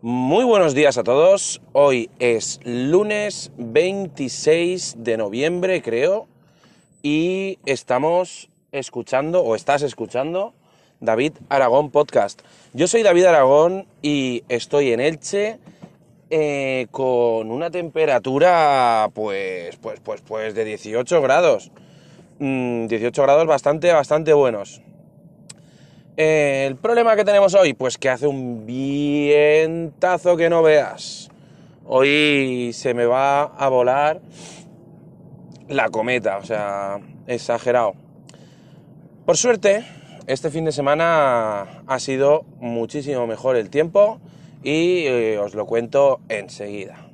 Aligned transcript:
Muy 0.00 0.44
buenos 0.44 0.76
días 0.76 0.96
a 0.96 1.02
todos. 1.02 1.60
Hoy 1.72 2.08
es 2.20 2.60
lunes 2.62 3.50
26 3.58 4.94
de 4.98 5.16
noviembre, 5.16 5.82
creo, 5.82 6.28
y 7.02 7.58
estamos 7.66 8.48
escuchando, 8.70 9.42
o 9.42 9.56
estás 9.56 9.82
escuchando, 9.82 10.54
David 11.00 11.32
Aragón 11.48 11.90
Podcast. 11.90 12.42
Yo 12.74 12.86
soy 12.86 13.02
David 13.02 13.24
Aragón 13.24 13.88
y 14.00 14.44
estoy 14.48 14.92
en 14.92 15.00
Elche 15.00 15.58
eh, 16.30 16.86
con 16.92 17.50
una 17.50 17.72
temperatura, 17.72 19.10
pues, 19.14 19.78
pues, 19.78 19.98
pues, 19.98 20.20
pues 20.20 20.54
de 20.54 20.64
18 20.64 21.20
grados. 21.20 21.72
18 22.38 23.20
mm, 23.20 23.24
grados 23.24 23.46
bastante, 23.48 23.92
bastante 23.92 24.32
buenos. 24.32 24.80
El 26.18 26.74
problema 26.74 27.14
que 27.14 27.24
tenemos 27.24 27.54
hoy, 27.54 27.74
pues 27.74 27.96
que 27.96 28.08
hace 28.08 28.26
un 28.26 28.66
vientazo 28.66 30.36
que 30.36 30.50
no 30.50 30.64
veas. 30.64 31.30
Hoy 31.86 32.72
se 32.74 32.92
me 32.92 33.06
va 33.06 33.42
a 33.44 33.68
volar 33.68 34.20
la 35.68 35.90
cometa, 35.90 36.38
o 36.38 36.42
sea, 36.42 36.98
exagerado. 37.28 37.94
Por 39.26 39.36
suerte, 39.36 39.84
este 40.26 40.50
fin 40.50 40.64
de 40.64 40.72
semana 40.72 41.84
ha 41.86 41.98
sido 42.00 42.44
muchísimo 42.58 43.28
mejor 43.28 43.54
el 43.54 43.70
tiempo 43.70 44.18
y 44.64 45.04
eh, 45.06 45.38
os 45.38 45.54
lo 45.54 45.66
cuento 45.66 46.18
enseguida. 46.28 47.07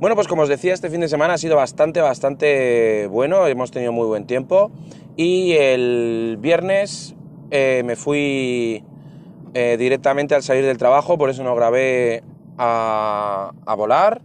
Bueno, 0.00 0.16
pues 0.16 0.28
como 0.28 0.40
os 0.40 0.48
decía, 0.48 0.72
este 0.72 0.88
fin 0.88 1.02
de 1.02 1.08
semana 1.08 1.34
ha 1.34 1.38
sido 1.38 1.56
bastante, 1.56 2.00
bastante 2.00 3.06
bueno, 3.08 3.46
hemos 3.46 3.70
tenido 3.70 3.92
muy 3.92 4.06
buen 4.06 4.26
tiempo 4.26 4.70
y 5.14 5.52
el 5.52 6.38
viernes 6.40 7.14
eh, 7.50 7.82
me 7.84 7.96
fui 7.96 8.82
eh, 9.52 9.76
directamente 9.78 10.34
al 10.34 10.42
salir 10.42 10.64
del 10.64 10.78
trabajo, 10.78 11.18
por 11.18 11.28
eso 11.28 11.44
no 11.44 11.54
grabé 11.54 12.22
a, 12.56 13.52
volar. 13.76 14.22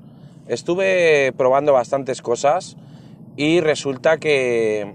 Estuve 0.47 1.33
probando 1.35 1.73
bastantes 1.73 2.21
cosas 2.21 2.77
y 3.35 3.59
resulta 3.59 4.17
que 4.17 4.93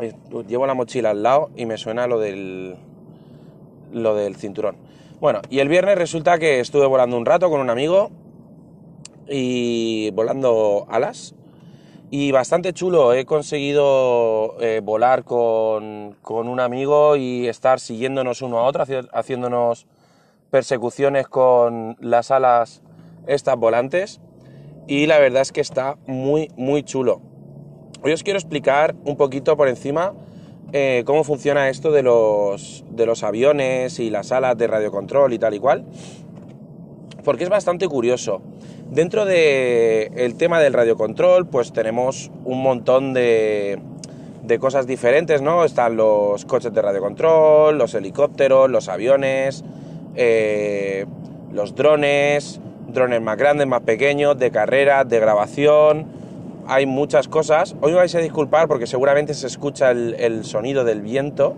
eh, 0.00 0.14
llevo 0.48 0.66
la 0.66 0.72
mochila 0.72 1.10
al 1.10 1.22
lado 1.22 1.50
y 1.56 1.66
me 1.66 1.76
suena 1.76 2.06
lo 2.06 2.18
del 2.20 2.76
lo 3.92 4.14
del 4.14 4.36
cinturón. 4.36 4.76
Bueno, 5.20 5.42
y 5.50 5.58
el 5.58 5.68
viernes 5.68 5.98
resulta 5.98 6.38
que 6.38 6.60
estuve 6.60 6.86
volando 6.86 7.18
un 7.18 7.26
rato 7.26 7.50
con 7.50 7.60
un 7.60 7.68
amigo 7.68 8.10
y 9.28 10.10
volando 10.10 10.86
alas 10.88 11.34
y 12.10 12.30
bastante 12.30 12.72
chulo. 12.72 13.12
He 13.12 13.24
conseguido 13.24 14.56
eh, 14.60 14.80
volar 14.84 15.24
con, 15.24 16.16
un 16.24 16.60
amigo 16.60 17.16
y 17.16 17.48
estar 17.48 17.80
siguiéndonos 17.80 18.40
uno 18.40 18.58
a 18.58 18.62
otro, 18.62 18.84
haciéndonos 19.12 19.88
persecuciones 20.50 21.26
con 21.26 21.96
las 21.98 22.30
alas 22.30 22.82
estas 23.26 23.56
volantes. 23.56 24.20
Y 24.86 25.06
la 25.06 25.18
verdad 25.18 25.42
es 25.42 25.50
que 25.50 25.60
está 25.60 25.96
muy, 26.06 26.50
muy 26.56 26.84
chulo. 26.84 27.20
Hoy 28.02 28.12
os 28.12 28.22
quiero 28.22 28.38
explicar 28.38 28.94
un 29.04 29.16
poquito 29.16 29.56
por 29.56 29.66
encima 29.66 30.12
eh, 30.72 31.02
cómo 31.06 31.24
funciona 31.24 31.68
esto 31.68 31.90
de 31.90 32.02
los, 32.02 32.84
de 32.90 33.06
los 33.06 33.24
aviones 33.24 33.98
y 33.98 34.10
las 34.10 34.30
alas 34.30 34.56
de 34.56 34.66
radiocontrol 34.66 35.32
y 35.32 35.38
tal 35.40 35.54
y 35.54 35.58
cual. 35.58 35.84
Porque 37.24 37.42
es 37.42 37.50
bastante 37.50 37.88
curioso. 37.88 38.42
Dentro 38.90 39.24
del 39.24 40.36
tema 40.36 40.60
del 40.60 40.72
radiocontrol, 40.72 41.46
pues 41.46 41.72
tenemos 41.72 42.30
un 42.44 42.62
montón 42.62 43.12
de, 43.12 43.80
cosas 44.60 44.86
diferentes, 44.86 45.42
¿no? 45.42 45.64
Están 45.64 45.96
los 45.96 46.44
coches 46.44 46.72
de 46.72 46.80
radiocontrol, 46.80 47.76
los 47.76 47.94
helicópteros, 47.94 48.70
los 48.70 48.88
aviones, 48.88 49.64
eh, 50.14 51.06
los 51.50 51.74
drones, 51.74 52.60
drones 52.88 53.20
más 53.20 53.36
grandes, 53.36 53.66
más 53.66 53.80
pequeños, 53.80 54.38
de 54.38 54.50
carrera, 54.50 55.04
de 55.04 55.18
grabación. 55.18 56.06
Hay 56.68 56.86
muchas 56.86 57.26
cosas. 57.26 57.74
Hoy 57.80 57.92
me 57.92 57.98
vais 57.98 58.14
a 58.14 58.20
disculpar 58.20 58.68
porque 58.68 58.86
seguramente 58.86 59.34
se 59.34 59.46
escucha 59.46 59.90
el, 59.90 60.14
el 60.18 60.44
sonido 60.44 60.84
del 60.84 61.00
viento, 61.00 61.54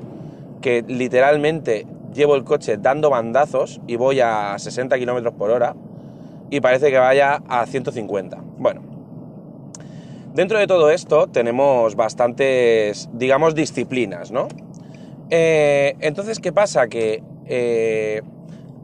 que 0.63 0.83
literalmente 0.87 1.87
llevo 2.15 2.35
el 2.35 2.45
coche 2.45 2.79
dando 2.79 3.11
bandazos 3.11 3.81
y 3.87 3.97
voy 3.97 4.21
a 4.21 4.59
60 4.59 4.97
km 4.99 5.33
por 5.33 5.51
hora 5.51 5.75
y 6.51 6.61
parece 6.61 6.91
que 6.91 6.99
vaya 6.99 7.43
a 7.49 7.67
150. 7.67 8.39
Bueno, 8.59 8.83
dentro 10.35 10.59
de 10.59 10.67
todo 10.67 10.91
esto 10.91 11.27
tenemos 11.27 11.97
bastantes, 11.97 13.09
digamos, 13.13 13.55
disciplinas, 13.55 14.31
¿no? 14.31 14.49
Eh, 15.31 15.97
entonces, 16.01 16.39
¿qué 16.39 16.53
pasa? 16.53 16.89
Que 16.89 17.23
eh, 17.47 18.23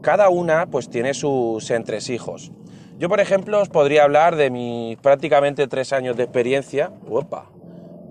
cada 0.01 0.29
una 0.29 0.65
pues 0.65 0.89
tiene 0.89 1.13
sus 1.13 1.71
entresijos. 1.71 2.51
Yo, 2.99 3.09
por 3.09 3.19
ejemplo, 3.19 3.61
os 3.61 3.69
podría 3.69 4.03
hablar 4.03 4.35
de 4.35 4.49
mis 4.49 4.97
prácticamente 4.97 5.67
tres 5.67 5.93
años 5.93 6.17
de 6.17 6.23
experiencia. 6.23 6.91
Opa, 7.09 7.49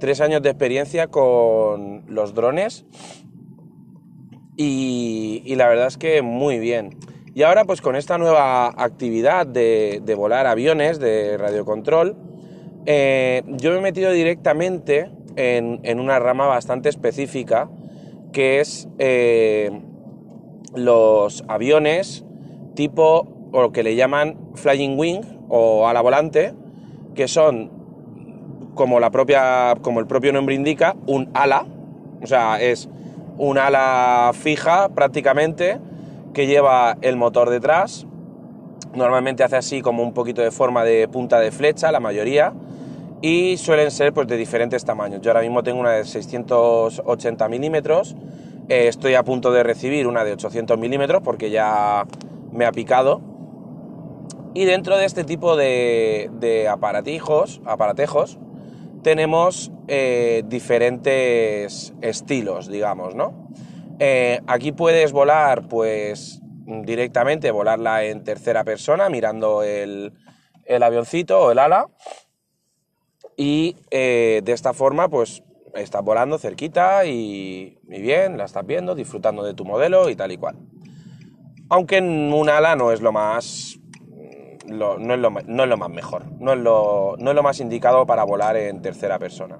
tres 0.01 0.21
años 0.21 0.43
de 0.43 0.51
experiencia 0.51 1.07
con 1.09 2.05
los 2.09 2.35
drones. 2.35 2.85
Y 4.57 5.55
la 5.57 5.67
verdad 5.67 5.89
es 5.89 5.97
que 5.97 6.23
muy 6.23 6.59
bien. 6.59 6.97
Y 7.35 7.45
ahora 7.45 7.65
pues 7.65 7.81
con 7.81 7.97
esta 7.97 8.19
nueva 8.19 8.67
actividad 8.67 9.47
de, 9.47 10.15
volar 10.17 10.47
aviones 10.47 10.99
de 10.99 11.39
radiocontrol, 11.39 12.15
eh, 12.85 13.43
yo 13.47 13.71
me 13.71 13.79
he 13.79 13.81
metido 13.81 14.13
directamente 14.13 15.11
en, 15.37 15.99
una 15.99 16.19
rama 16.19 16.47
bastante 16.47 16.91
específica 16.91 17.71
que 18.33 18.61
es 18.61 18.89
eh, 18.99 19.71
los 20.75 21.45
aviones 21.49 22.25
tipo 22.75 23.29
o 23.53 23.63
lo 23.63 23.73
que 23.73 23.83
le 23.83 23.95
llaman 23.97 24.37
flying 24.55 24.99
wing 24.99 25.23
o 25.49 25.89
ala 25.89 26.03
volante, 26.03 26.55
que 27.15 27.29
son 27.29 27.71
como 28.75 29.01
la 29.01 29.11
propia 29.11 29.75
como 29.81 30.01
el 30.01 30.07
propio 30.07 30.33
nombre 30.33 30.55
indica, 30.55 30.97
un 31.07 31.31
ala, 31.35 31.67
o 32.23 32.27
sea, 32.27 32.61
es 32.61 32.89
un 33.39 33.59
ala 33.59 34.33
fija 34.35 34.91
prácticamente 34.91 35.79
que 36.33 36.47
lleva 36.47 36.97
el 37.01 37.17
motor 37.17 37.51
detrás. 37.51 38.07
Normalmente 38.95 39.45
hace 39.45 39.57
así 39.57 39.83
como 39.83 40.03
un 40.03 40.13
poquito 40.13 40.43
de 40.43 40.51
forma 40.51 40.85
de 40.85 41.09
punta 41.09 41.39
de 41.41 41.51
flecha, 41.51 41.93
la 41.93 42.01
mayoría. 42.01 42.53
Y 43.21 43.57
suelen 43.57 43.91
ser 43.91 44.13
pues, 44.13 44.27
de 44.27 44.37
diferentes 44.37 44.85
tamaños. 44.85 45.21
Yo 45.23 45.31
ahora 45.31 45.43
mismo 45.43 45.63
tengo 45.63 45.81
una 45.81 45.93
de 45.93 46.05
680 46.05 47.49
milímetros. 47.49 48.17
Eh, 48.69 48.89
estoy 48.89 49.15
a 49.15 49.23
punto 49.23 49.53
de 49.53 49.63
recibir 49.63 50.07
una 50.07 50.25
de 50.25 50.33
800 50.33 50.79
milímetros 50.79 51.23
porque 51.23 51.51
ya 51.51 52.05
me 52.53 52.67
ha 52.67 52.73
picado. 52.73 53.21
Y 54.55 54.65
dentro 54.65 54.99
de 54.99 55.07
este 55.07 55.25
tipo 55.25 55.57
de, 55.57 56.69
aparatijos, 56.71 57.61
tenemos 59.03 59.73
eh, 59.89 60.43
diferentes 60.47 61.95
estilos, 62.03 62.69
digamos, 62.69 63.15
¿no? 63.15 63.33
Eh, 63.99 64.41
aquí 64.47 64.73
puedes 64.73 65.13
volar, 65.13 65.69
pues 65.69 66.41
directamente, 66.67 67.51
volarla 67.51 68.05
en 68.05 68.25
tercera 68.25 68.65
persona, 68.65 69.09
mirando 69.09 69.63
el, 69.63 70.13
avioncito 70.83 71.41
o 71.41 71.51
el 71.53 71.59
ala. 71.59 71.89
Y 73.37 73.77
eh, 73.91 74.43
de 74.45 74.53
esta 74.53 74.73
forma, 74.73 75.09
pues 75.09 75.43
estás 75.75 76.03
volando 76.03 76.39
cerquita 76.39 77.05
y, 77.05 77.79
bien, 77.85 78.37
la 78.37 78.45
estás 78.45 78.67
viendo, 78.67 78.95
disfrutando 78.95 79.43
de 79.43 79.55
tu 79.55 79.65
modelo 79.65 80.09
y 80.11 80.17
tal 80.17 80.33
y 80.33 80.37
cual. 80.37 80.57
Aunque 81.71 81.99
en 81.99 82.33
un 82.33 82.49
ala 82.51 82.77
no 82.77 82.93
es 82.93 83.01
lo 83.01 83.13
más. 83.13 83.79
no, 84.67 84.97
es 84.97 85.19
lo, 85.19 85.77
más 85.77 85.91
mejor, 85.91 86.31
no 86.39 86.53
es 86.53 86.59
lo, 86.59 87.17
no 87.19 87.31
es 87.31 87.35
lo 87.35 87.43
más 87.43 87.61
indicado 87.61 88.07
para 88.07 88.25
volar 88.25 88.57
en 88.57 88.83
tercera 88.83 89.19
persona. 89.19 89.59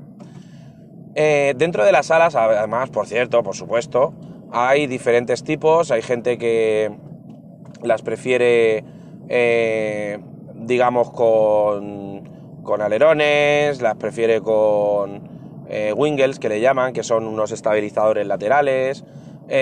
Eh, 1.15 1.53
dentro 1.57 1.85
de 1.85 1.93
las 1.93 2.11
alas, 2.11 2.35
además, 2.35 2.91
por 2.91 3.07
cierto, 3.07 3.43
por 3.43 3.55
supuesto, 3.55 4.15
hay 4.51 4.87
diferentes 4.87 5.45
tipos. 5.45 5.91
Hay 5.91 6.03
gente 6.03 6.39
que 6.39 6.91
las 7.83 8.03
prefiere, 8.03 8.85
eh, 9.29 10.19
digamos, 10.55 11.11
con, 11.11 12.63
con, 12.63 12.81
alerones, 12.81 13.83
las 13.83 13.97
prefiere 13.97 14.41
con 14.41 15.29
eh, 15.69 15.93
wingles, 15.95 16.39
que 16.39 16.49
le 16.49 16.61
llaman, 16.61 16.93
que 16.93 17.03
son 17.03 17.27
unos 17.27 17.53
estabilizadores 17.53 18.27
laterales. 18.27 19.05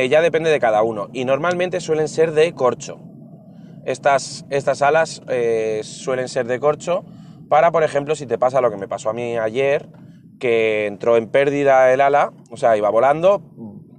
ya 0.08 0.20
depende 0.20 0.50
de 0.50 0.60
cada 0.60 0.82
uno. 0.82 1.08
Y 1.12 1.24
normalmente 1.24 1.80
suelen 1.80 2.06
ser 2.08 2.32
de 2.32 2.52
corcho. 2.52 3.00
Estas, 3.84 4.44
estas 4.50 4.82
alas 4.82 5.22
suelen 5.82 6.28
ser 6.28 6.46
de 6.46 6.60
corcho 6.60 7.04
para, 7.48 7.72
por 7.72 7.82
ejemplo, 7.82 8.14
si 8.14 8.26
te 8.26 8.38
pasa 8.38 8.60
lo 8.60 8.70
que 8.70 8.76
me 8.76 8.86
pasó 8.86 9.10
a 9.10 9.12
mí 9.12 9.36
ayer, 9.36 9.88
que 10.40 10.86
entró 10.86 11.16
en 11.16 11.28
pérdida 11.28 11.92
el 11.92 12.00
ala, 12.00 12.32
o 12.50 12.56
sea, 12.56 12.76
iba 12.76 12.90
volando, 12.90 13.40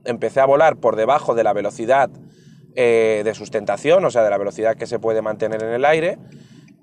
empecé 0.04 0.42
a 0.42 0.46
volar 0.46 0.76
por 0.76 0.98
debajo 0.98 1.36
de 1.36 1.46
la 1.46 1.54
velocidad 1.54 2.10
eh, 2.76 3.22
de 3.24 3.34
sustentación, 3.34 4.04
o 4.04 4.12
sea, 4.12 4.24
de 4.24 4.30
la 4.30 4.38
velocidad 4.38 4.76
que 4.76 4.88
se 4.88 5.00
puede 5.00 5.22
mantener 5.22 5.64
en 5.64 5.72
el 5.72 5.86
aire, 5.86 6.18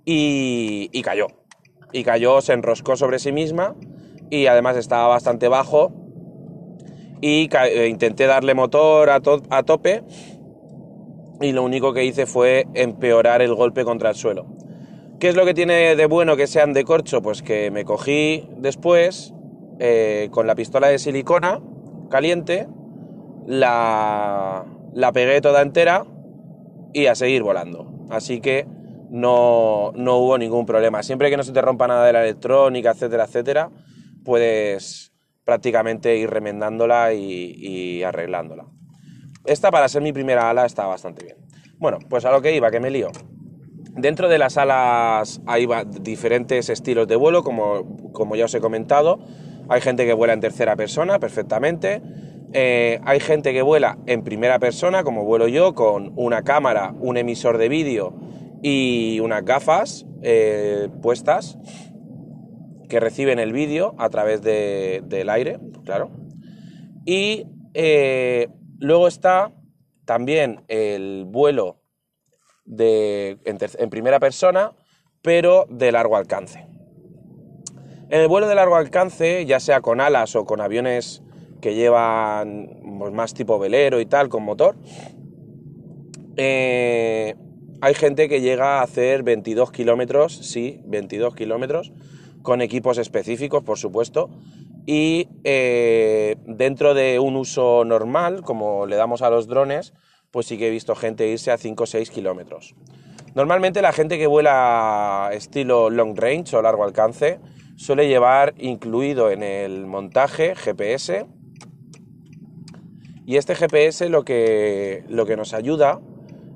y, 0.07 1.03
cayó. 1.03 1.27
Y 1.93 2.03
cayó, 2.05 2.41
se 2.41 2.55
enroscó 2.55 2.97
sobre 2.97 3.19
sí 3.19 3.33
misma, 3.33 3.75
y 4.31 4.47
además 4.47 4.77
estaba 4.79 5.09
bastante 5.09 5.49
bajo, 5.49 5.93
y 7.21 7.51
eh, 7.53 7.89
intenté 7.89 8.27
darle 8.27 8.55
motor 8.55 9.11
a, 9.11 9.21
a 9.51 9.63
tope, 9.65 10.03
y 11.41 11.53
lo 11.53 11.63
único 11.63 11.93
que 11.93 12.05
hice 12.05 12.27
fue 12.27 12.67
empeorar 12.75 13.43
el 13.43 13.55
golpe 13.55 13.85
contra 13.85 14.11
el 14.11 14.17
suelo. 14.17 14.47
¿Qué 15.21 15.29
es 15.29 15.35
lo 15.35 15.45
que 15.45 15.55
tiene 15.55 15.97
de 15.97 16.07
bueno 16.07 16.37
que 16.37 16.47
sean 16.47 16.73
de 16.73 16.85
corcho? 16.85 17.23
Pues 17.23 17.43
que 17.43 17.73
me 17.73 17.85
cogí 17.85 18.49
después 18.57 19.35
eh, 19.79 20.29
con 20.31 20.47
la 20.47 20.55
pistola 20.55 20.89
de 20.89 20.99
silicona 20.99 21.61
caliente, 22.11 22.69
la, 23.47 24.65
la 24.93 25.13
pegué 25.13 25.41
toda 25.41 25.63
entera 25.63 26.05
y 26.93 27.07
a 27.07 27.15
seguir 27.15 27.43
volando. 27.43 28.07
Así 28.11 28.41
que 28.41 28.67
no, 29.11 29.93
no 29.95 30.17
hubo 30.19 30.39
ningún 30.39 30.67
problema. 30.67 31.03
Siempre 31.03 31.31
que 31.31 31.37
no 31.37 31.43
se 31.43 31.53
te 31.53 31.61
rompa 31.61 31.87
nada 31.87 32.07
de 32.07 32.13
la 32.13 32.23
electrónica, 32.23 32.91
etcétera, 32.91 33.25
etcétera, 33.25 33.71
puedes 34.25 35.13
prácticamente 35.45 36.17
ir 36.17 36.29
remendándola 36.29 37.15
y, 37.15 38.03
arreglándola. 38.03 38.67
Esta 39.45 39.71
para 39.71 39.89
ser 39.89 40.03
mi 40.03 40.13
primera 40.13 40.51
ala 40.51 40.67
está 40.67 40.87
bastante 40.87 41.25
bien. 41.25 41.39
Bueno, 41.79 41.99
pues 42.11 42.25
a 42.25 42.31
lo 42.31 42.43
que 42.43 42.55
iba, 42.55 42.71
que 42.71 42.81
me 42.81 42.91
lío. 42.91 43.09
Dentro 43.93 44.29
de 44.29 44.39
las 44.39 44.59
alas 44.59 45.41
hay 45.47 45.67
diferentes 46.01 46.69
estilos 46.69 47.09
de 47.09 47.17
vuelo, 47.17 47.43
como, 47.43 48.13
como 48.13 48.37
ya 48.37 48.45
os 48.45 48.55
he 48.55 48.61
comentado. 48.61 49.21
Hay 49.69 49.81
gente 49.81 50.07
que 50.07 50.13
vuela 50.13 50.33
en 50.33 50.41
tercera 50.41 50.77
persona 50.77 51.19
perfectamente. 51.19 52.03
Eh, 52.53 53.01
hay 53.05 53.21
gente 53.21 53.53
que 53.53 53.63
vuela 53.63 53.99
en 54.07 54.23
primera 54.23 54.59
persona, 54.59 55.05
como 55.05 55.25
vuelo 55.25 55.49
yo, 55.49 55.75
con 55.75 56.13
una 56.17 56.43
cámara, 56.43 56.95
un 56.99 57.17
emisor 57.17 57.59
de 57.59 57.69
vídeo 57.69 58.15
y 58.63 59.21
unas 59.21 59.45
gafas 59.45 60.07
eh, 60.23 60.89
puestas 61.03 61.59
que 62.89 63.01
reciben 63.01 63.39
el 63.39 63.53
vídeo 63.53 63.95
a 63.99 64.09
través 64.09 64.43
del 64.43 65.29
aire, 65.29 65.59
claro. 65.85 66.11
Y 67.05 67.47
eh, 67.75 68.49
luego 68.79 69.09
está 69.09 69.53
también 70.07 70.65
el 70.69 71.25
vuelo 71.27 71.83
de, 72.65 73.39
en, 73.45 73.91
primera 73.91 74.19
persona, 74.19 74.73
pero 75.23 75.67
de 75.69 75.93
largo 75.93 76.17
alcance. 76.17 76.67
En 78.11 78.23
el 78.23 78.29
vuelo 78.29 78.49
de 78.49 78.55
largo 78.55 78.77
alcance, 78.77 79.45
ya 79.45 79.61
sea 79.61 79.83
con 79.83 80.01
alas 80.01 80.35
o 80.35 80.47
con 80.47 80.63
aviones 80.63 81.23
que 81.61 81.75
llevan 81.75 82.81
pues, 82.99 83.13
más 83.13 83.35
tipo 83.35 83.59
velero 83.59 84.01
y 84.01 84.07
tal, 84.07 84.31
con 84.31 84.45
motor, 84.45 84.77
eh, 86.39 87.35
hay 87.83 87.95
gente 87.95 88.31
que 88.31 88.41
llega 88.41 88.79
a 88.79 88.83
hacer 88.83 89.25
22 89.25 89.73
kilómetros, 89.73 90.33
sí, 90.33 90.81
22 90.87 91.35
kilómetros, 91.35 91.93
con 92.41 92.63
equipos 92.63 92.97
específicos, 92.97 93.63
por 93.63 93.77
supuesto, 93.77 94.31
y 94.87 95.29
eh, 95.45 96.37
dentro 96.47 96.95
de 96.95 97.19
un 97.19 97.37
uso 97.37 97.85
normal, 97.85 98.41
como 98.41 98.87
le 98.87 98.97
damos 98.97 99.21
a 99.21 99.29
los 99.29 99.49
drones, 99.49 99.93
pues 100.31 100.47
sí 100.47 100.57
que 100.57 100.69
he 100.69 100.71
visto 100.71 100.95
gente 100.95 101.29
irse 101.29 101.51
a 101.51 101.59
5 101.59 101.83
o 101.83 101.87
6 101.87 102.11
kilómetros. 102.11 102.75
Normalmente 103.35 103.83
la 103.83 103.93
gente 103.93 104.17
que 104.17 104.27
vuela 104.27 105.29
estilo 105.33 105.91
long 105.91 106.19
range 106.19 106.57
o 106.57 106.63
largo 106.63 106.85
alcance 106.85 107.39
suele 107.79 108.09
llevar 108.09 108.55
incluido 108.59 109.31
en 109.31 109.45
el 109.45 109.87
montaje 109.87 110.57
GPS 110.57 111.27
y 113.25 113.37
este 113.37 113.55
GPS 113.55 114.09
lo 114.09 114.25
que, 114.25 115.05
lo 115.09 115.27
que 115.27 115.37
nos 115.37 115.55
ayuda 115.55 116.01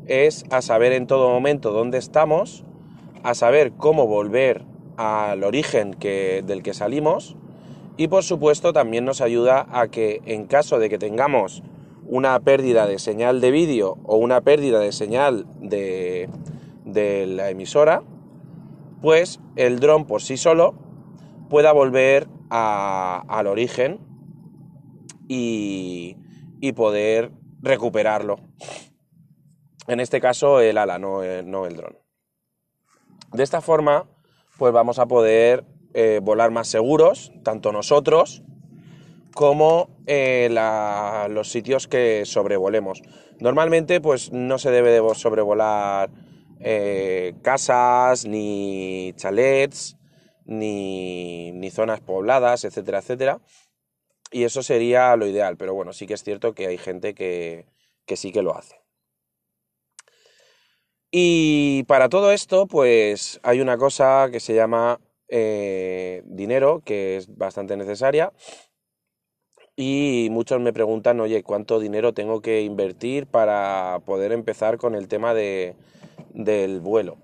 es 0.06 0.44
a 0.50 0.62
saber 0.62 0.92
en 0.92 1.06
todo 1.06 1.30
momento 1.30 1.70
dónde 1.70 1.98
estamos, 1.98 2.64
a 3.22 3.34
saber 3.34 3.72
cómo 3.76 4.08
volver 4.08 4.64
al 4.96 5.44
origen 5.44 5.94
que, 5.94 6.42
del 6.44 6.64
que 6.64 6.74
salimos 6.74 7.36
y 7.96 8.08
por 8.08 8.24
supuesto 8.24 8.72
también 8.72 9.04
nos 9.04 9.20
ayuda 9.20 9.68
a 9.70 9.86
que 9.86 10.22
en 10.24 10.46
caso 10.46 10.80
de 10.80 10.90
que 10.90 10.98
tengamos 10.98 11.62
una 12.04 12.40
pérdida 12.40 12.88
de 12.88 12.98
señal 12.98 13.40
de 13.40 13.52
vídeo 13.52 13.96
o 14.02 14.16
una 14.16 14.40
pérdida 14.40 14.80
de 14.80 14.90
señal 14.90 15.46
de, 15.60 16.28
de 16.84 17.26
la 17.28 17.48
emisora, 17.50 18.02
pues 19.00 19.38
el 19.54 19.78
dron 19.78 20.04
por 20.04 20.20
sí 20.20 20.36
solo 20.36 20.82
pueda 21.52 21.72
volver 21.72 22.28
al 22.48 23.46
origen 23.46 24.00
y, 25.28 26.16
poder 26.74 27.30
recuperarlo. 27.60 28.40
En 29.86 30.00
este 30.00 30.18
caso 30.18 30.60
el 30.60 30.78
ala, 30.78 30.98
no, 30.98 31.22
el, 31.22 31.50
no 31.50 31.66
el 31.66 31.76
dron. 31.76 31.98
De 33.34 33.42
esta 33.42 33.60
forma, 33.60 34.06
pues 34.56 34.72
vamos 34.72 34.98
a 34.98 35.04
poder 35.04 35.66
eh, 35.92 36.20
volar 36.22 36.50
más 36.52 36.68
seguros, 36.68 37.32
tanto 37.42 37.70
nosotros 37.70 38.42
como 39.34 39.90
eh, 40.06 40.48
los 41.28 41.50
sitios 41.50 41.86
que 41.86 42.22
sobrevolemos. 42.24 43.02
Normalmente, 43.40 44.00
pues 44.00 44.32
no 44.32 44.56
se 44.56 44.70
debe 44.70 44.90
de 44.90 45.14
sobrevolar 45.14 46.08
eh, 46.60 47.34
casas, 47.42 48.24
ni 48.24 49.12
chalets, 49.16 49.98
ni, 50.44 51.52
ni 51.52 51.70
zonas 51.70 52.00
pobladas, 52.00 52.64
etcétera, 52.64 52.98
etcétera. 52.98 53.40
Y 54.30 54.44
eso 54.44 54.62
sería 54.62 55.14
lo 55.16 55.26
ideal, 55.26 55.56
pero 55.56 55.74
bueno, 55.74 55.92
sí 55.92 56.06
que 56.06 56.14
es 56.14 56.24
cierto 56.24 56.54
que 56.54 56.66
hay 56.66 56.78
gente 56.78 57.14
que, 57.14 57.66
que 58.06 58.16
sí 58.16 58.32
que 58.32 58.42
lo 58.42 58.56
hace. 58.56 58.82
Y 61.10 61.84
para 61.84 62.08
todo 62.08 62.32
esto, 62.32 62.66
pues 62.66 63.38
hay 63.42 63.60
una 63.60 63.76
cosa 63.76 64.28
que 64.32 64.40
se 64.40 64.54
llama 64.54 64.98
eh, 65.28 66.22
dinero, 66.24 66.82
que 66.84 67.16
es 67.18 67.36
bastante 67.36 67.76
necesaria. 67.76 68.32
Y 69.76 70.28
muchos 70.30 70.60
me 70.60 70.72
preguntan, 70.72 71.20
oye, 71.20 71.42
¿cuánto 71.42 71.80
dinero 71.80 72.14
tengo 72.14 72.40
que 72.40 72.62
invertir 72.62 73.26
para 73.26 74.00
poder 74.06 74.32
empezar 74.32 74.78
con 74.78 74.94
el 74.94 75.08
tema 75.08 75.34
de, 75.34 75.76
del 76.34 76.80
vuelo? 76.80 77.18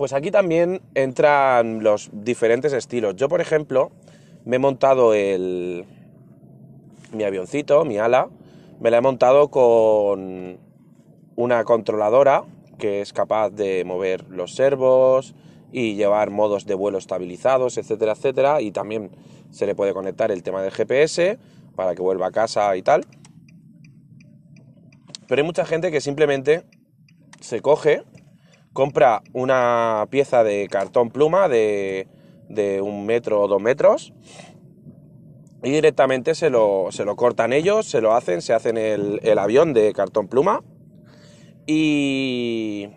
Pues 0.00 0.14
aquí 0.14 0.30
también 0.30 0.80
entran 0.94 1.82
los 1.82 2.08
diferentes 2.10 2.72
estilos. 2.72 3.16
Yo, 3.16 3.28
por 3.28 3.42
ejemplo, 3.42 3.90
me 4.46 4.56
he 4.56 4.58
montado 4.58 5.12
el, 5.12 5.84
mi 7.12 7.22
avioncito, 7.22 7.84
mi 7.84 7.98
ala, 7.98 8.30
me 8.80 8.90
la 8.90 8.96
he 8.96 9.00
montado 9.02 9.50
con 9.50 10.56
una 11.36 11.64
controladora 11.64 12.44
que 12.78 13.02
es 13.02 13.12
capaz 13.12 13.50
de 13.50 13.84
mover 13.84 14.24
los 14.30 14.54
servos 14.54 15.34
y 15.70 15.96
llevar 15.96 16.30
modos 16.30 16.64
de 16.64 16.72
vuelo 16.72 16.96
estabilizados, 16.96 17.76
etcétera, 17.76 18.12
etcétera. 18.12 18.62
Y 18.62 18.70
también 18.70 19.10
se 19.50 19.66
le 19.66 19.74
puede 19.74 19.92
conectar 19.92 20.30
el 20.30 20.42
tema 20.42 20.62
del 20.62 20.70
GPS 20.70 21.38
para 21.76 21.94
que 21.94 22.00
vuelva 22.00 22.28
a 22.28 22.32
casa 22.32 22.74
y 22.74 22.80
tal. 22.80 23.04
Pero 25.28 25.42
hay 25.42 25.46
mucha 25.46 25.66
gente 25.66 25.90
que 25.90 26.00
simplemente 26.00 26.64
se 27.40 27.60
coge, 27.60 28.02
compra 28.72 29.22
una 29.32 30.06
pieza 30.10 30.44
de 30.44 30.68
cartón 30.68 31.10
pluma 31.10 31.48
de, 31.48 32.08
de 32.48 32.80
un 32.80 33.06
metro 33.06 33.42
o 33.42 33.48
dos 33.48 33.60
metros 33.60 34.12
y 35.62 35.70
directamente 35.70 36.34
se 36.34 36.50
lo, 36.50 36.88
se 36.90 37.04
lo 37.04 37.16
cortan 37.16 37.52
ellos, 37.52 37.86
se 37.86 38.00
lo 38.00 38.14
hacen, 38.14 38.40
se 38.42 38.54
hacen 38.54 38.78
el, 38.78 39.20
el 39.22 39.38
avión 39.38 39.74
de 39.74 39.92
cartón 39.92 40.28
pluma 40.28 40.62
y 41.66 42.88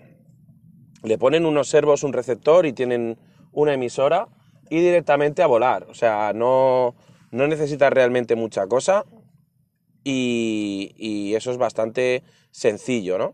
le 1.04 1.18
ponen 1.18 1.46
unos 1.46 1.68
servos, 1.68 2.04
un 2.04 2.14
receptor 2.14 2.66
y 2.66 2.74
tienen 2.74 3.18
una 3.52 3.74
emisora 3.74 4.30
y 4.70 4.80
directamente 4.80 5.44
a 5.44 5.48
volar. 5.48 5.86
O 5.90 5.94
sea, 5.94 6.32
no, 6.34 6.96
no 7.32 7.48
necesita 7.48 7.90
realmente 7.90 8.36
mucha 8.36 8.68
cosa 8.68 9.06
y, 10.04 10.96
y, 10.98 11.36
eso 11.36 11.52
es 11.52 11.58
bastante 11.58 12.24
sencillo, 12.52 13.18
¿no? 13.18 13.34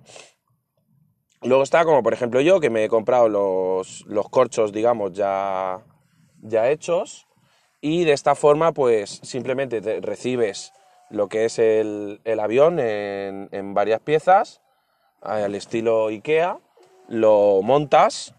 Luego 1.41 1.63
está 1.63 1.85
como 1.85 2.03
por 2.03 2.13
ejemplo 2.13 2.41
yo 2.41 2.59
que 2.59 2.69
me 2.69 2.83
he 2.83 2.89
comprado 2.89 3.29
los, 3.29 4.05
los 4.07 4.29
corchos, 4.29 4.71
digamos, 4.71 5.13
ya, 5.13 5.79
ya 6.41 6.69
hechos. 6.69 7.27
Y 7.81 8.03
de 8.03 8.13
esta 8.13 8.35
forma 8.35 8.73
pues 8.73 9.19
simplemente 9.23 10.01
recibes 10.01 10.73
lo 11.09 11.27
que 11.27 11.45
es 11.45 11.59
el, 11.59 12.21
el 12.23 12.39
avión 12.39 12.79
en, 12.79 13.49
en 13.51 13.73
varias 13.73 14.01
piezas 14.01 14.61
al 15.21 15.55
estilo 15.55 16.07
IKEA, 16.07 16.59
lo 17.07 17.61
montas, 17.61 18.35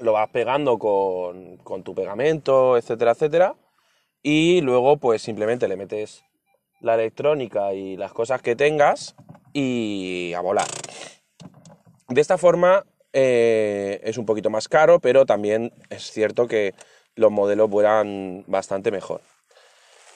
lo 0.00 0.12
vas 0.12 0.28
pegando 0.30 0.78
con, 0.78 1.58
tu 1.82 1.94
pegamento, 1.94 2.76
etcétera, 2.76 3.12
etcétera, 3.12 3.54
y 4.22 4.60
luego 4.60 4.96
pues 4.96 5.22
simplemente 5.22 5.68
le 5.68 5.76
metes 5.76 6.24
la 6.80 6.94
electrónica 6.94 7.74
y 7.74 7.96
las 7.96 8.12
cosas 8.12 8.40
que 8.42 8.56
tengas 8.56 9.16
y 9.52 10.32
a 10.34 10.40
volar. 10.40 10.68
De 12.08 12.20
esta 12.20 12.38
forma 12.38 12.84
eh, 13.12 14.00
es 14.04 14.18
un 14.18 14.26
poquito 14.26 14.50
más 14.50 14.68
caro, 14.68 14.98
pero 15.00 15.26
también 15.26 15.72
es 15.90 16.10
cierto 16.10 16.46
que 16.46 16.74
los 17.14 17.30
modelos 17.30 17.68
vuelan 17.68 18.44
bastante 18.46 18.90
mejor. 18.90 19.20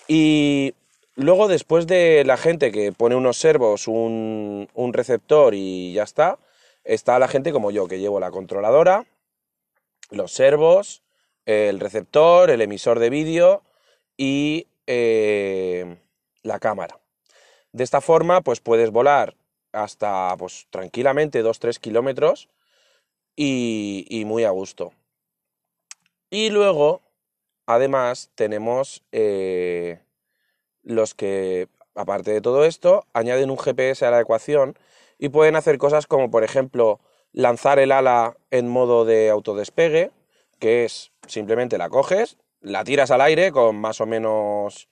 Y 0.08 0.74
Luego, 1.14 1.46
después 1.46 1.86
de 1.86 2.24
la 2.24 2.38
gente 2.38 2.72
que 2.72 2.90
pone 2.90 3.14
unos 3.14 3.36
servos, 3.36 3.86
un, 3.86 4.66
receptor 4.92 5.54
y 5.54 5.92
ya 5.92 6.04
está, 6.04 6.38
está 6.84 7.18
la 7.18 7.28
gente 7.28 7.52
como 7.52 7.70
yo, 7.70 7.86
que 7.86 7.98
llevo 7.98 8.18
la 8.18 8.30
controladora, 8.30 9.04
los 10.10 10.32
servos, 10.32 11.02
el 11.44 11.80
receptor, 11.80 12.50
el 12.50 12.62
emisor 12.62 12.98
de 12.98 13.10
vídeo 13.10 13.62
y 14.16 14.68
eh, 14.86 15.98
la 16.42 16.58
cámara. 16.58 16.98
De 17.72 17.84
esta 17.84 18.00
forma, 18.00 18.40
pues 18.40 18.60
puedes 18.60 18.90
volar 18.90 19.34
hasta 19.72 20.36
pues 20.38 20.66
tranquilamente 20.70 21.42
2-3 21.44 21.78
kilómetros 21.78 22.48
y, 23.36 24.22
muy 24.26 24.44
a 24.44 24.50
gusto. 24.50 24.92
Y 26.30 26.50
luego, 26.50 27.02
además, 27.66 28.30
tenemos 28.34 29.02
eh, 29.12 30.00
los 30.82 31.14
que, 31.14 31.68
aparte 31.94 32.32
de 32.32 32.40
todo 32.40 32.64
esto, 32.64 33.06
añaden 33.12 33.50
un 33.50 33.58
GPS 33.58 34.04
a 34.06 34.10
la 34.10 34.20
ecuación 34.20 34.78
y 35.18 35.28
pueden 35.28 35.56
hacer 35.56 35.78
cosas 35.78 36.06
como, 36.06 36.30
por 36.30 36.44
ejemplo, 36.44 37.00
lanzar 37.32 37.78
el 37.78 37.92
ala 37.92 38.36
en 38.50 38.68
modo 38.68 39.04
de 39.04 39.30
autodespegue, 39.30 40.10
que 40.58 40.84
es 40.84 41.12
simplemente 41.26 41.78
la 41.78 41.88
coges, 41.88 42.38
la 42.60 42.84
tiras 42.84 43.10
al 43.10 43.20
aire 43.20 43.52
con 43.52 43.76
más 43.76 44.00
o 44.00 44.06
menos 44.06 44.88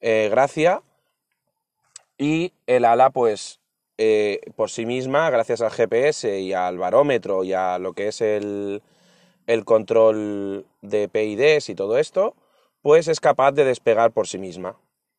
eh, 0.00 0.28
gracia 0.30 0.82
y 2.18 2.52
el 2.66 2.84
ala 2.84 3.10
pues 3.10 3.60
eh, 3.98 4.40
por 4.56 4.70
sí 4.70 4.86
misma, 4.86 5.30
gracias 5.30 5.60
al 5.60 5.70
GPS 5.70 6.40
y 6.40 6.52
al 6.52 6.78
barómetro 6.78 7.44
y 7.44 7.52
a 7.52 7.78
lo 7.78 7.92
que 7.94 8.08
es 8.08 8.20
el, 8.20 8.82
el 9.46 9.64
control 9.64 10.66
de 10.82 11.08
PIDs 11.08 11.68
y 11.68 11.74
todo 11.74 11.98
esto, 11.98 12.34
pues 12.82 13.08
es 13.08 13.20
capaz 13.20 13.52
de 13.52 13.64
despegar 13.64 14.12
por 14.12 14.28
sí 14.28 14.38
misma. 14.38 14.76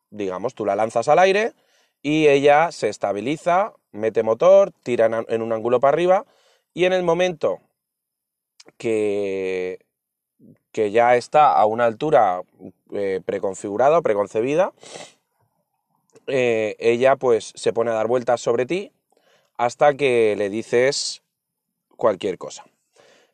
Digamos, 0.10 0.54
tú 0.54 0.66
la 0.66 0.76
lanzas 0.76 1.08
al 1.08 1.20
aire 1.20 1.54
y 2.02 2.28
ella 2.28 2.72
se 2.72 2.90
estabiliza, 2.90 3.74
mete 3.92 4.24
motor, 4.24 4.72
tira 4.84 5.26
en 5.28 5.42
un 5.42 5.54
ángulo 5.54 5.80
para 5.80 5.94
arriba 5.94 6.26
y 6.74 6.86
en 6.86 6.94
el 6.94 7.04
momento 7.04 7.60
que, 8.78 9.80
que 10.72 10.92
ya 10.92 11.16
está 11.16 11.54
a 11.54 11.66
una 11.66 11.86
altura 11.86 12.42
eh, 12.94 13.22
preconfigurada 13.26 13.98
o 13.98 14.02
preconcebida, 14.02 14.74
eh, 16.28 16.76
ella 16.80 17.16
pues 17.16 17.54
se 17.56 17.74
pone 17.74 17.92
a 17.92 17.96
dar 17.96 18.08
vueltas 18.08 18.42
sobre 18.42 18.66
ti 18.66 18.92
hasta 19.58 19.96
que 19.96 20.36
le 20.38 20.50
dices 20.50 21.24
cualquier 21.96 22.38
cosa. 22.38 22.66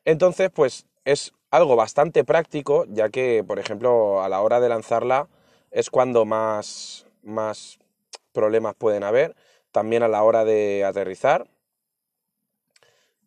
Entonces, 0.04 0.50
pues 0.50 0.86
es 1.04 1.32
algo 1.50 1.76
bastante 1.76 2.24
práctico, 2.24 2.84
ya 2.88 3.10
que, 3.10 3.44
por 3.46 3.58
ejemplo, 3.58 4.22
a 4.22 4.28
la 4.28 4.40
hora 4.40 4.60
de 4.60 4.68
lanzarla 4.68 5.28
es 5.70 5.90
cuando 5.90 6.24
más, 6.24 7.06
más 7.22 7.78
problemas 8.32 8.74
pueden 8.74 9.04
haber, 9.04 9.36
también 9.70 10.02
a 10.02 10.08
la 10.08 10.22
hora 10.22 10.44
de 10.44 10.84
aterrizar. 10.84 11.46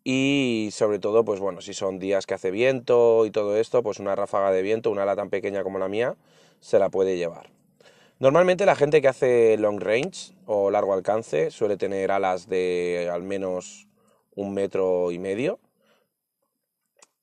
Y 0.03 0.69
sobre 0.71 0.99
todo, 0.99 1.25
pues 1.25 1.39
bueno, 1.39 1.61
si 1.61 1.73
son 1.73 1.99
días 1.99 2.25
que 2.25 2.33
hace 2.33 2.51
viento 2.51 3.25
y 3.25 3.31
todo 3.31 3.57
esto, 3.57 3.83
pues 3.83 3.99
una 3.99 4.15
ráfaga 4.15 4.51
de 4.51 4.61
viento, 4.61 4.89
una 4.89 5.03
ala 5.03 5.15
tan 5.15 5.29
pequeña 5.29 5.63
como 5.63 5.79
la 5.79 5.89
mía, 5.89 6.15
se 6.61 6.79
la 6.79 6.89
puede 6.89 7.17
llevar. 7.17 7.56
Normalmente 8.19 8.65
la 8.65 8.75
gente 8.75 8.99
que 8.99 9.07
hace 9.07 9.57
long 9.57 9.79
range 9.79 10.33
o 10.47 10.71
largo 10.71 10.93
alcance 10.93 11.51
suele 11.51 11.77
tener 11.77 12.11
alas 12.11 12.47
de 12.47 13.09
al 13.13 13.21
menos 13.21 13.87
un 14.35 14.53
metro 14.55 15.11
y 15.11 15.19
medio. 15.19 15.59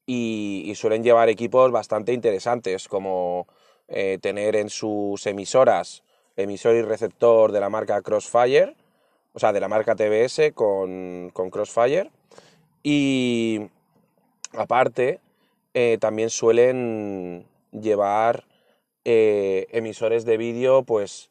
Y, 0.06 0.72
suelen 0.76 1.02
llevar 1.02 1.28
equipos 1.30 1.72
bastante 1.72 2.12
interesantes 2.12 2.88
como 2.88 3.46
eh, 3.88 4.18
tener 4.20 4.54
en 4.56 4.68
sus 4.68 5.26
emisoras 5.26 6.02
emisor 6.36 6.74
y 6.74 6.82
receptor 6.82 7.52
de 7.52 7.60
la 7.60 7.70
marca 7.70 8.02
Crossfire, 8.02 8.74
o 9.32 9.38
sea, 9.38 9.52
de 9.52 9.60
la 9.60 9.68
marca 9.68 9.94
TBS 9.94 10.52
con, 10.54 11.30
Crossfire. 11.50 12.10
Y 12.82 13.62
aparte 14.52 15.20
eh, 15.72 15.96
también 16.00 16.30
suelen 16.30 17.46
llevar 17.72 18.44
eh, 19.04 19.66
emisores 19.70 20.24
de 20.24 20.36
vídeo, 20.36 20.84
pues, 20.84 21.30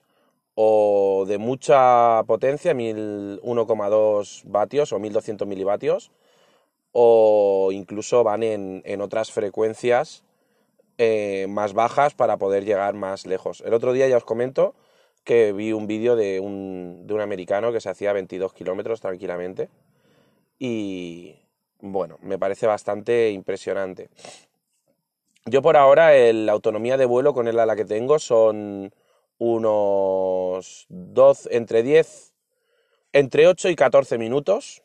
o 0.56 1.26
de 1.28 1.38
mucha 1.38 2.24
potencia, 2.26 2.74
1,2 2.74 4.44
vatios 4.46 4.94
o 4.94 5.00
1200 5.00 5.48
milivatios, 5.48 6.12
o 6.92 7.72
incluso 7.72 8.24
van 8.24 8.44
en, 8.44 9.02
otras 9.02 9.32
frecuencias 9.32 10.24
eh, 10.98 11.48
más 11.50 11.74
bajas 11.74 12.14
para 12.14 12.38
poder 12.38 12.66
llegar 12.66 12.94
más 12.94 13.26
lejos. 13.26 13.62
El 13.66 13.74
otro 13.74 13.94
día 13.94 14.08
ya 14.08 14.18
os 14.18 14.26
comento 14.26 14.76
que 15.24 15.54
vi 15.54 15.72
un 15.74 15.88
vídeo 15.88 16.16
de 16.16 16.40
un, 16.40 17.08
de 17.08 17.14
un 17.14 17.22
americano 17.22 17.72
que 17.72 17.82
se 17.82 17.90
hacía 17.90 18.14
22 18.14 18.54
kilómetros 18.54 19.02
tranquilamente 19.02 19.70
y 20.60 21.36
bueno, 21.80 22.18
me 22.22 22.38
parece 22.38 22.68
bastante 22.68 23.32
impresionante. 23.32 24.10
Yo 25.46 25.62
por 25.62 25.76
ahora 25.76 26.14
la 26.32 26.54
autonomía 26.54 26.96
de 26.96 27.06
vuelo 27.06 27.34
con 27.34 27.50
el 27.50 27.60
ala 27.60 27.76
que 27.76 27.84
tengo 27.84 28.18
son 28.18 28.94
unos 29.38 30.86
12, 30.88 31.58
entre 31.58 31.84
10, 31.84 32.34
entre 33.12 33.48
8 33.48 33.68
y 33.68 33.76
14 33.76 34.18
minutos. 34.18 34.84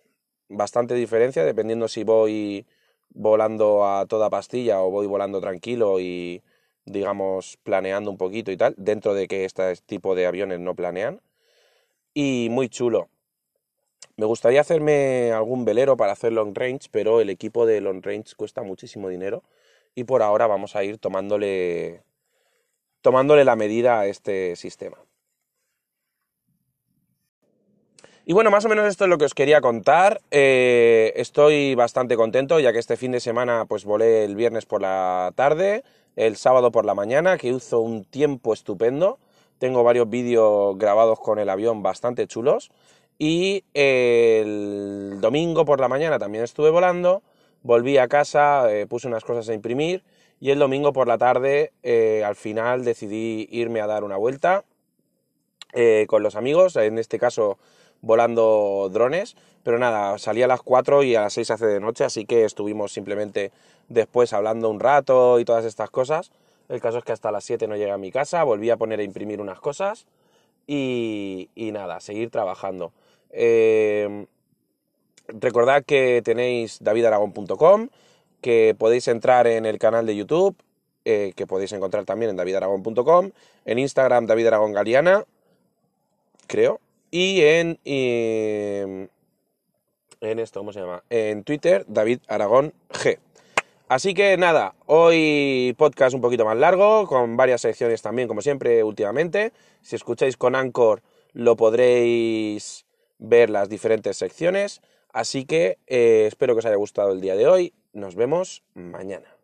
Bastante 0.49 0.95
diferencia 0.95 1.45
dependiendo 1.45 1.87
si 1.87 2.03
voy 2.03 2.67
volando 3.11 3.87
a 3.87 4.07
toda 4.07 4.31
pastilla 4.31 4.81
o 4.83 4.91
voy 4.91 5.07
volando 5.07 5.41
tranquilo 5.41 6.00
y 6.00 6.43
digamos 6.85 7.57
planeando 7.62 8.11
un 8.11 8.17
poquito 8.17 8.50
y 8.50 8.57
tal, 8.57 8.75
dentro 8.77 9.15
de 9.15 9.29
que 9.29 9.45
este 9.45 9.77
tipo 9.87 10.17
de 10.17 10.27
aviones 10.27 10.59
no 10.59 10.75
planean. 10.75 11.21
Y 12.15 12.49
muy 12.50 12.69
chulo. 12.69 13.09
Me 14.17 14.27
gustaría 14.27 14.62
hacerme 14.62 15.31
algún 15.31 15.65
velero 15.65 15.97
para 15.97 16.12
hacer 16.12 16.33
long 16.33 16.53
range, 16.53 16.88
pero 16.91 17.21
el 17.21 17.31
equipo 17.31 17.65
de 17.65 17.81
long 17.81 18.03
range 18.03 18.35
cuesta 18.37 18.65
muchísimo 18.65 19.09
dinero 19.09 19.45
y 19.99 20.05
por 20.05 20.23
ahora 20.23 20.47
vamos 20.47 20.76
a 20.76 20.85
ir 20.85 20.99
tomándole, 20.99 22.05
la 23.02 23.57
medida 23.57 23.99
a 23.99 24.07
este 24.07 24.55
sistema. 24.55 24.97
Y 28.25 28.33
bueno, 28.33 28.52
más 28.52 28.64
o 28.64 28.69
menos 28.69 28.87
esto 28.87 29.05
es 29.05 29.11
lo 29.11 29.19
que 29.19 29.25
os 29.25 29.35
quería 29.35 29.61
contar. 29.61 30.21
Eh, 30.31 31.12
estoy 31.17 31.75
bastante 31.75 32.14
contento 32.14 32.61
ya 32.61 32.73
que 32.73 32.78
este 32.78 32.97
fin 32.97 33.11
de 33.11 33.19
semana 33.19 33.64
pues 33.64 33.85
volé 33.85 34.25
el 34.25 34.37
viernes 34.37 34.67
por 34.67 34.83
la 34.83 35.33
tarde, 35.35 35.83
el 36.14 36.37
sábado 36.37 36.71
por 36.71 36.85
la 36.85 36.95
mañana, 36.95 37.37
que 37.37 37.49
hizo 37.49 37.81
un 37.81 38.05
tiempo 38.05 38.52
estupendo. 38.52 39.19
Tengo 39.59 39.83
varios 39.83 40.09
vídeos 40.09 40.78
grabados 40.78 41.19
con 41.19 41.40
el 41.40 41.49
avión 41.49 41.83
bastante 41.83 42.28
chulos. 42.28 42.71
Y 43.19 43.64
el 43.75 45.17
domingo 45.21 45.64
por 45.64 45.81
la 45.81 45.88
mañana 45.88 46.21
también 46.21 46.45
estuve 46.45 46.71
volando 46.71 47.25
volví 47.62 47.99
a 47.99 48.09
casa, 48.09 48.73
eh, 48.73 48.87
puse 48.87 49.09
unas 49.09 49.25
cosas 49.25 49.49
a 49.49 49.55
imprimir 49.55 50.03
y 50.41 50.50
el 50.50 50.59
domingo 50.59 50.93
por 50.93 51.09
la 51.09 51.19
tarde 51.19 51.73
eh, 51.83 52.23
al 52.25 52.37
final 52.37 52.85
decidí 52.85 53.49
irme 53.50 53.81
a 53.81 53.87
dar 53.87 54.05
una 54.05 54.17
vuelta 54.17 54.65
eh, 55.73 56.07
con 56.09 56.23
los 56.23 56.37
amigos, 56.37 56.77
en 56.77 56.99
este 56.99 57.19
caso 57.19 57.59
volando 58.00 58.88
drones, 58.93 59.37
pero 59.65 59.79
nada, 59.79 60.17
salí 60.19 60.43
a 60.43 60.47
las 60.47 60.62
4 60.62 61.03
y 61.03 61.17
a 61.17 61.23
las 61.23 61.33
6 61.33 61.50
hace 61.50 61.67
de 61.67 61.81
noche, 61.81 62.05
así 62.05 62.25
que 62.25 62.45
estuvimos 62.45 62.93
simplemente 62.93 63.50
después 63.88 64.33
hablando 64.33 64.71
un 64.71 64.81
rato 64.81 65.41
y 65.41 65.45
todas 65.45 65.65
estas 65.65 65.91
cosas. 65.91 66.31
El 66.69 66.81
caso 66.81 66.99
es 66.99 67.05
que 67.05 67.12
hasta 67.12 67.33
las 67.33 67.45
7 67.45 67.67
no 67.67 67.77
llegué 67.77 67.91
a 67.91 67.99
mi 67.99 68.12
casa, 68.12 68.45
volví 68.45 68.71
a 68.71 68.77
poner 68.77 69.00
a 69.00 69.03
imprimir 69.03 69.41
unas 69.41 69.59
cosas 69.59 70.07
y, 70.67 71.50
y 71.55 71.73
nada, 71.73 72.00
seguir 72.00 72.31
trabajando. 72.31 72.93
Recordad 75.29 75.85
que 75.85 76.23
tenéis 76.25 76.79
davidaragon.com, 76.81 77.89
que 78.41 78.75
podéis 78.79 79.09
entrar 79.09 79.47
en 79.47 79.67
el 79.67 79.79
canal 79.79 80.07
de 80.07 80.17
YouTube, 80.17 80.57
eh, 81.05 81.33
que 81.37 81.47
podéis 81.47 81.73
encontrar 81.73 82.05
también 82.05 82.31
en 82.31 82.37
davidaragon.com, 82.37 83.31
en 83.65 83.79
Instagram 83.79 84.27
David 84.27 84.47
Aragón 84.49 84.73
Galiana, 84.73 85.25
creo, 86.47 86.81
y 87.11 87.43
en, 87.43 87.79
en 87.85 89.09
esto, 90.21 90.61
¿cómo 90.61 90.73
se 90.73 90.81
llama? 90.81 91.03
En 91.11 91.45
Twitter, 91.45 91.85
David 91.89 92.21
Aragón 92.29 92.73
G. 92.91 93.19
Así 93.89 94.13
que 94.13 94.37
nada, 94.37 94.75
hoy 94.85 95.75
podcast 95.79 96.15
un 96.15 96.21
poquito 96.21 96.45
más 96.45 96.59
largo, 96.59 97.07
con 97.07 97.39
varias 97.39 97.63
secciones 97.63 98.03
también, 98.03 98.29
como 98.29 98.43
siempre, 98.43 98.85
últimamente. 98.85 99.53
Si 99.81 99.97
escucháis 99.97 100.37
con 100.37 100.55
Anchor, 100.55 101.01
lo 101.33 101.57
podréis 101.57 102.85
ver 103.19 103.49
las 103.49 103.71
diferentes 103.71 104.19
secciones. 104.19 104.83
Así 105.12 105.45
que 105.45 105.79
eh, 105.87 106.27
espero 106.27 106.55
que 106.55 106.61
os 106.61 106.67
haya 106.67 106.77
gustado 106.77 107.12
el 107.12 107.21
día 107.21 107.37
de 107.37 107.47
hoy. 107.47 107.73
Nos 107.93 108.15
vemos 108.15 108.62
mañana. 108.75 109.38